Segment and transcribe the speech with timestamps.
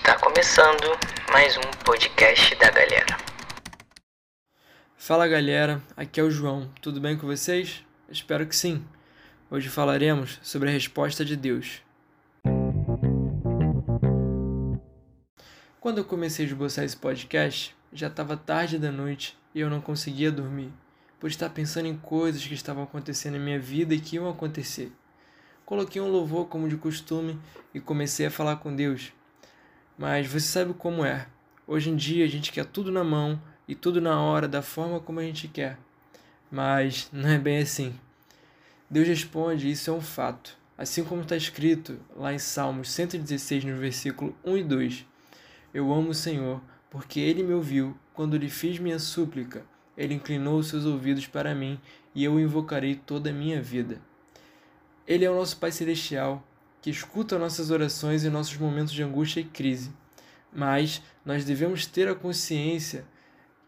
[0.00, 0.98] Está começando
[1.30, 3.18] mais um podcast da galera.
[4.96, 7.84] Fala galera, aqui é o João, tudo bem com vocês?
[8.08, 8.82] Espero que sim.
[9.50, 11.82] Hoje falaremos sobre a resposta de Deus.
[15.78, 19.82] Quando eu comecei a esboçar esse podcast, já estava tarde da noite e eu não
[19.82, 20.72] conseguia dormir,
[21.20, 24.90] por estar pensando em coisas que estavam acontecendo em minha vida e que iam acontecer.
[25.66, 27.38] Coloquei um louvor como de costume
[27.74, 29.12] e comecei a falar com Deus.
[30.00, 31.26] Mas você sabe como é.
[31.66, 34.98] Hoje em dia a gente quer tudo na mão e tudo na hora, da forma
[34.98, 35.76] como a gente quer.
[36.50, 37.92] Mas não é bem assim.
[38.88, 40.56] Deus responde, isso é um fato.
[40.78, 45.06] Assim como está escrito lá em Salmos 116, no versículo 1 e 2.
[45.74, 49.66] Eu amo o Senhor, porque ele me ouviu quando lhe fiz minha súplica.
[49.98, 51.78] Ele inclinou seus ouvidos para mim
[52.14, 54.00] e eu o invocarei toda a minha vida.
[55.06, 56.42] Ele é o nosso Pai Celestial,
[56.80, 59.92] que escuta nossas orações em nossos momentos de angústia e crise.
[60.52, 63.04] Mas nós devemos ter a consciência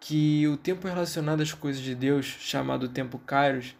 [0.00, 3.74] que o tempo relacionado às coisas de Deus, chamado tempo Kairos,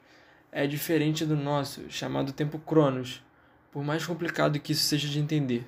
[0.50, 3.22] é diferente do nosso, chamado tempo Cronos,
[3.70, 5.66] por mais complicado que isso seja de entender.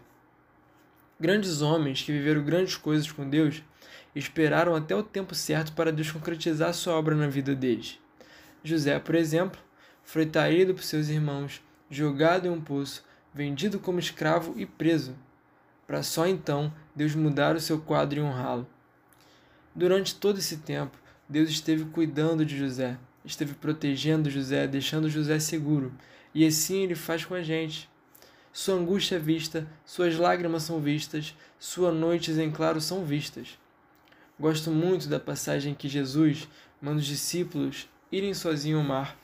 [1.20, 3.62] Grandes homens que viveram grandes coisas com Deus
[4.14, 7.98] esperaram até o tempo certo para Deus concretizar sua obra na vida deles.
[8.64, 9.60] José, por exemplo,
[10.02, 15.16] foi traído por seus irmãos, jogado em um poço, vendido como escravo e preso,
[15.86, 18.66] para só então Deus mudar o seu quadro e honrá-lo.
[19.74, 25.92] Durante todo esse tempo, Deus esteve cuidando de José, esteve protegendo José, deixando José seguro,
[26.34, 27.88] e assim ele faz com a gente.
[28.52, 33.58] Sua angústia é vista, suas lágrimas são vistas, suas noites em claro são vistas.
[34.38, 36.48] Gosto muito da passagem que Jesus
[36.80, 39.16] manda os discípulos irem sozinhos ao mar.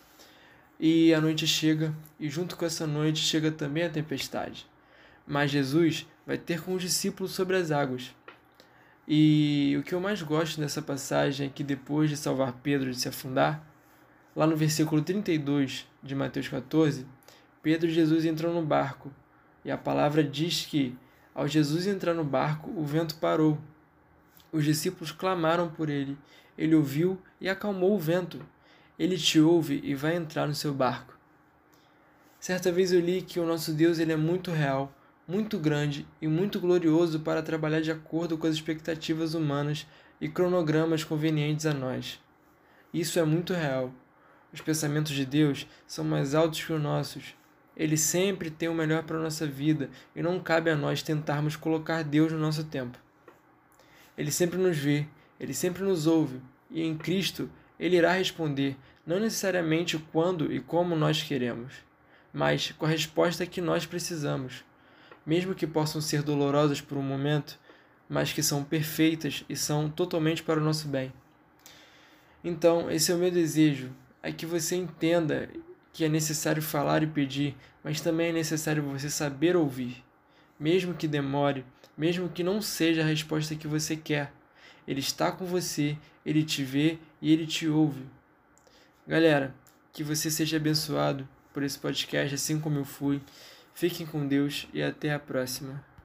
[0.78, 4.66] E a noite chega, e junto com essa noite chega também a tempestade.
[5.26, 8.14] Mas Jesus vai ter com os discípulos sobre as águas.
[9.08, 12.98] E o que eu mais gosto nessa passagem é que depois de salvar Pedro de
[12.98, 13.64] se afundar,
[14.34, 17.06] lá no versículo 32 de Mateus 14,
[17.62, 19.10] Pedro e Jesus entram no barco,
[19.64, 20.96] e a palavra diz que,
[21.34, 23.58] ao Jesus entrar no barco, o vento parou.
[24.52, 26.16] Os discípulos clamaram por ele.
[26.56, 28.40] Ele ouviu e acalmou o vento.
[28.98, 31.18] Ele te ouve e vai entrar no seu barco.
[32.40, 34.92] Certa vez eu li que o nosso Deus ele é muito real,
[35.26, 39.86] muito grande e muito glorioso para trabalhar de acordo com as expectativas humanas
[40.20, 42.20] e cronogramas convenientes a nós.
[42.94, 43.92] Isso é muito real.
[44.52, 47.34] Os pensamentos de Deus são mais altos que os nossos
[47.76, 51.56] ele sempre tem o melhor para a nossa vida e não cabe a nós tentarmos
[51.56, 52.98] colocar Deus no nosso tempo.
[54.16, 55.06] Ele sempre nos vê,
[55.38, 56.40] ele sempre nos ouve
[56.70, 58.76] e em Cristo ele irá responder,
[59.06, 61.74] não necessariamente quando e como nós queremos,
[62.32, 64.64] mas com a resposta que nós precisamos,
[65.24, 67.58] mesmo que possam ser dolorosas por um momento,
[68.08, 71.12] mas que são perfeitas e são totalmente para o nosso bem.
[72.42, 73.90] Então, esse é o meu desejo,
[74.22, 75.48] é que você entenda
[75.92, 80.04] que é necessário falar e pedir, mas também é necessário você saber ouvir.
[80.58, 81.64] Mesmo que demore,
[81.96, 84.32] mesmo que não seja a resposta que você quer,
[84.86, 88.04] ele está com você, ele te vê e ele te ouve.
[89.06, 89.54] Galera,
[89.92, 93.22] que você seja abençoado por esse podcast, assim como eu fui.
[93.72, 95.84] Fiquem com Deus e até a próxima.